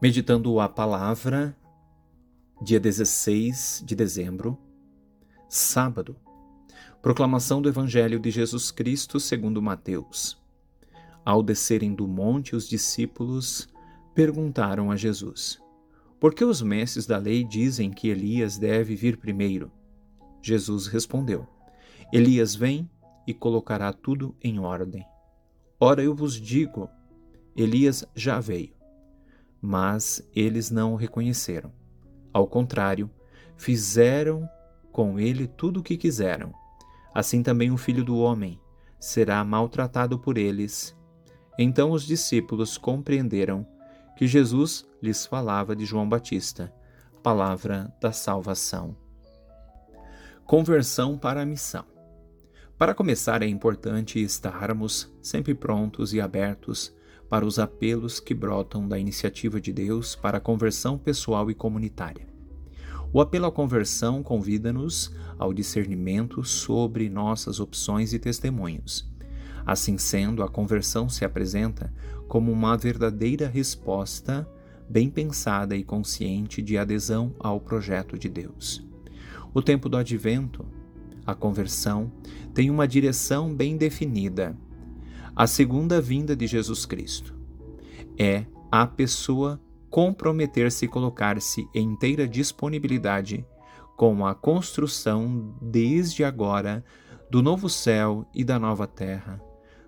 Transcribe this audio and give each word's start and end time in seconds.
Meditando 0.00 0.60
a 0.60 0.68
palavra, 0.68 1.56
dia 2.62 2.78
16 2.78 3.82
de 3.84 3.96
dezembro, 3.96 4.56
sábado. 5.48 6.14
Proclamação 7.02 7.60
do 7.60 7.68
Evangelho 7.68 8.20
de 8.20 8.30
Jesus 8.30 8.70
Cristo 8.70 9.18
segundo 9.18 9.60
Mateus. 9.60 10.40
Ao 11.24 11.42
descerem 11.42 11.96
do 11.96 12.06
monte, 12.06 12.54
os 12.54 12.68
discípulos 12.68 13.68
perguntaram 14.14 14.88
a 14.92 14.94
Jesus: 14.94 15.60
Por 16.20 16.32
que 16.32 16.44
os 16.44 16.62
mestres 16.62 17.04
da 17.04 17.18
lei 17.18 17.42
dizem 17.42 17.90
que 17.90 18.06
Elias 18.06 18.56
deve 18.56 18.94
vir 18.94 19.16
primeiro? 19.16 19.68
Jesus 20.40 20.86
respondeu: 20.86 21.44
Elias 22.12 22.54
vem 22.54 22.88
e 23.26 23.34
colocará 23.34 23.92
tudo 23.92 24.32
em 24.40 24.60
ordem. 24.60 25.04
Ora, 25.80 26.04
eu 26.04 26.14
vos 26.14 26.40
digo: 26.40 26.88
Elias 27.56 28.04
já 28.14 28.38
veio 28.38 28.77
mas 29.60 30.26
eles 30.34 30.70
não 30.70 30.92
o 30.92 30.96
reconheceram. 30.96 31.72
Ao 32.32 32.46
contrário, 32.46 33.10
fizeram 33.56 34.48
com 34.92 35.18
ele 35.18 35.46
tudo 35.46 35.80
o 35.80 35.82
que 35.82 35.96
quiseram. 35.96 36.52
Assim 37.14 37.42
também 37.42 37.70
o 37.70 37.76
filho 37.76 38.04
do 38.04 38.18
homem 38.18 38.60
será 38.98 39.44
maltratado 39.44 40.18
por 40.18 40.38
eles. 40.38 40.96
Então 41.58 41.90
os 41.90 42.04
discípulos 42.04 42.78
compreenderam 42.78 43.66
que 44.16 44.26
Jesus 44.26 44.86
lhes 45.02 45.26
falava 45.26 45.74
de 45.74 45.84
João 45.84 46.08
Batista, 46.08 46.72
palavra 47.22 47.92
da 48.00 48.12
salvação. 48.12 48.96
Conversão 50.44 51.18
para 51.18 51.42
a 51.42 51.46
missão. 51.46 51.84
Para 52.78 52.94
começar, 52.94 53.42
é 53.42 53.46
importante 53.46 54.22
estarmos 54.22 55.12
sempre 55.20 55.54
prontos 55.54 56.14
e 56.14 56.20
abertos 56.20 56.94
para 57.28 57.44
os 57.44 57.58
apelos 57.58 58.20
que 58.20 58.34
brotam 58.34 58.88
da 58.88 58.98
iniciativa 58.98 59.60
de 59.60 59.72
Deus 59.72 60.16
para 60.16 60.38
a 60.38 60.40
conversão 60.40 60.96
pessoal 60.96 61.50
e 61.50 61.54
comunitária. 61.54 62.26
O 63.12 63.20
apelo 63.20 63.46
à 63.46 63.52
conversão 63.52 64.22
convida-nos 64.22 65.14
ao 65.38 65.52
discernimento 65.52 66.44
sobre 66.44 67.08
nossas 67.08 67.60
opções 67.60 68.12
e 68.12 68.18
testemunhos. 68.18 69.08
Assim 69.64 69.98
sendo, 69.98 70.42
a 70.42 70.48
conversão 70.48 71.08
se 71.08 71.24
apresenta 71.24 71.92
como 72.26 72.52
uma 72.52 72.76
verdadeira 72.76 73.48
resposta 73.48 74.48
bem 74.88 75.10
pensada 75.10 75.76
e 75.76 75.84
consciente 75.84 76.62
de 76.62 76.78
adesão 76.78 77.34
ao 77.38 77.60
projeto 77.60 78.18
de 78.18 78.28
Deus. 78.28 78.86
O 79.52 79.60
tempo 79.60 79.88
do 79.88 79.96
advento, 79.96 80.64
a 81.26 81.34
conversão, 81.34 82.10
tem 82.54 82.70
uma 82.70 82.88
direção 82.88 83.54
bem 83.54 83.76
definida 83.76 84.56
a 85.38 85.46
segunda 85.46 86.00
vinda 86.00 86.34
de 86.34 86.48
Jesus 86.48 86.84
Cristo. 86.84 87.32
É 88.18 88.44
a 88.72 88.84
pessoa 88.84 89.60
comprometer-se 89.88 90.84
e 90.84 90.88
colocar-se 90.88 91.64
em 91.72 91.92
inteira 91.92 92.26
disponibilidade 92.26 93.46
com 93.96 94.26
a 94.26 94.34
construção 94.34 95.54
desde 95.62 96.24
agora 96.24 96.84
do 97.30 97.40
novo 97.40 97.68
céu 97.68 98.26
e 98.34 98.42
da 98.42 98.58
nova 98.58 98.88
terra, 98.88 99.40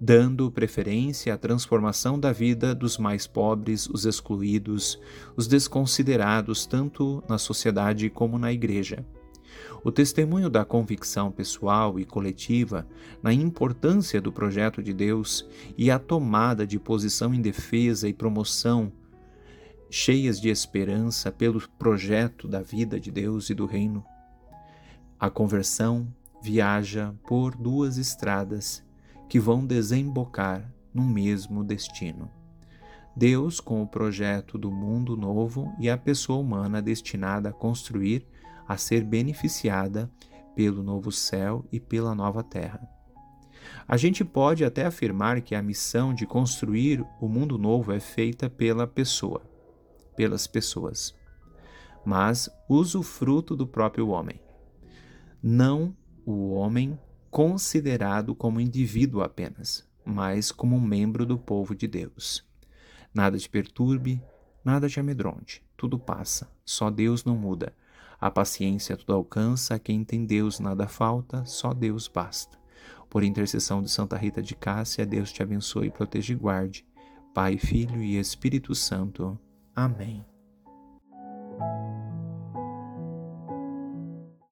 dando 0.00 0.50
preferência 0.50 1.34
à 1.34 1.36
transformação 1.36 2.18
da 2.18 2.32
vida 2.32 2.74
dos 2.74 2.96
mais 2.96 3.26
pobres, 3.26 3.86
os 3.86 4.06
excluídos, 4.06 4.98
os 5.36 5.46
desconsiderados, 5.46 6.64
tanto 6.64 7.22
na 7.28 7.36
sociedade 7.36 8.08
como 8.08 8.38
na 8.38 8.50
igreja 8.50 9.04
o 9.82 9.92
testemunho 9.92 10.48
da 10.48 10.64
convicção 10.64 11.30
pessoal 11.30 11.98
e 11.98 12.04
coletiva 12.04 12.86
na 13.22 13.32
importância 13.32 14.20
do 14.20 14.32
projeto 14.32 14.82
de 14.82 14.92
Deus 14.92 15.46
e 15.76 15.90
a 15.90 15.98
tomada 15.98 16.66
de 16.66 16.78
posição 16.78 17.34
em 17.34 17.40
defesa 17.40 18.08
e 18.08 18.14
promoção, 18.14 18.92
cheias 19.90 20.40
de 20.40 20.48
esperança 20.48 21.30
pelo 21.30 21.68
projeto 21.78 22.48
da 22.48 22.62
vida 22.62 22.98
de 22.98 23.10
Deus 23.10 23.50
e 23.50 23.54
do 23.54 23.66
Reino. 23.66 24.04
A 25.18 25.30
conversão 25.30 26.08
viaja 26.42 27.14
por 27.26 27.54
duas 27.54 27.96
estradas 27.96 28.82
que 29.28 29.40
vão 29.40 29.64
desembocar 29.64 30.70
no 30.92 31.02
mesmo 31.02 31.64
destino. 31.64 32.30
Deus 33.16 33.60
com 33.60 33.82
o 33.82 33.86
projeto 33.86 34.58
do 34.58 34.70
mundo 34.70 35.16
novo 35.16 35.72
e 35.78 35.88
a 35.88 35.96
pessoa 35.96 36.40
humana 36.40 36.82
destinada 36.82 37.50
a 37.50 37.52
construir 37.52 38.26
a 38.66 38.76
ser 38.76 39.04
beneficiada 39.04 40.10
pelo 40.54 40.82
novo 40.82 41.10
céu 41.10 41.64
e 41.70 41.80
pela 41.80 42.14
nova 42.14 42.42
terra. 42.42 42.88
A 43.86 43.96
gente 43.96 44.24
pode 44.24 44.64
até 44.64 44.86
afirmar 44.86 45.40
que 45.40 45.54
a 45.54 45.62
missão 45.62 46.14
de 46.14 46.26
construir 46.26 47.04
o 47.20 47.28
mundo 47.28 47.58
novo 47.58 47.92
é 47.92 48.00
feita 48.00 48.48
pela 48.48 48.86
pessoa, 48.86 49.42
pelas 50.16 50.46
pessoas, 50.46 51.14
mas 52.04 52.48
usa 52.68 52.98
o 52.98 53.02
fruto 53.02 53.56
do 53.56 53.66
próprio 53.66 54.08
homem, 54.08 54.40
não 55.42 55.96
o 56.24 56.52
homem 56.54 56.98
considerado 57.30 58.34
como 58.34 58.60
indivíduo 58.60 59.22
apenas, 59.22 59.86
mas 60.04 60.52
como 60.52 60.76
um 60.76 60.80
membro 60.80 61.26
do 61.26 61.38
povo 61.38 61.74
de 61.74 61.88
Deus. 61.88 62.44
Nada 63.12 63.38
te 63.38 63.48
perturbe, 63.48 64.22
nada 64.64 64.88
te 64.88 65.00
amedronte, 65.00 65.62
tudo 65.76 65.98
passa, 65.98 66.50
só 66.64 66.90
Deus 66.90 67.24
não 67.24 67.36
muda 67.36 67.72
a 68.24 68.30
paciência 68.30 68.96
tudo 68.96 69.12
alcança, 69.12 69.74
a 69.74 69.78
quem 69.78 70.02
tem 70.02 70.24
Deus 70.24 70.58
nada 70.58 70.88
falta, 70.88 71.44
só 71.44 71.74
Deus 71.74 72.08
basta. 72.08 72.58
Por 73.10 73.22
intercessão 73.22 73.82
de 73.82 73.90
Santa 73.90 74.16
Rita 74.16 74.40
de 74.40 74.56
Cássia, 74.56 75.04
Deus 75.04 75.30
te 75.30 75.42
abençoe, 75.42 75.90
proteja 75.90 76.32
e 76.32 76.36
guarde. 76.36 76.86
Pai, 77.34 77.58
Filho 77.58 78.02
e 78.02 78.18
Espírito 78.18 78.74
Santo. 78.74 79.38
Amém. 79.76 80.24